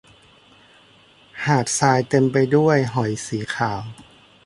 [1.45, 3.81] หาดทรายเต็มไปด้วยหอยสีขาว